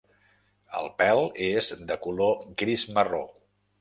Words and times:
El 0.79 0.87
pèl 1.01 1.21
és 1.49 1.69
de 1.91 1.99
color 2.07 2.41
gris-marró. 2.63 3.25